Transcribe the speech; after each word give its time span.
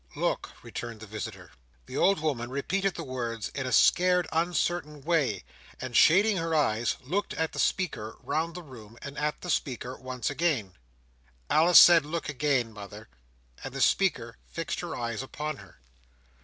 "Look," 0.15 0.49
returned 0.63 0.99
the 0.99 1.05
visitor. 1.05 1.51
The 1.85 1.95
old 1.95 2.21
woman 2.21 2.49
repeated 2.49 2.95
the 2.95 3.03
word 3.03 3.47
in 3.53 3.67
a 3.67 3.71
scared 3.71 4.27
uncertain 4.31 5.01
way; 5.03 5.43
and, 5.79 5.95
shading 5.95 6.37
her 6.37 6.55
eyes, 6.55 6.95
looked 7.03 7.35
at 7.35 7.51
the 7.51 7.59
speaker, 7.59 8.17
round 8.23 8.55
the 8.55 8.63
room, 8.63 8.97
and 9.03 9.15
at 9.19 9.41
the 9.41 9.49
speaker 9.51 9.95
once 9.95 10.31
again. 10.31 10.73
"Alice 11.51 11.77
said 11.77 12.03
look 12.03 12.29
again, 12.29 12.73
mother;" 12.73 13.09
and 13.63 13.75
the 13.75 13.79
speaker 13.81 14.37
fixed 14.47 14.79
her 14.79 14.95
eyes 14.95 15.21
upon 15.21 15.57
her. 15.57 15.77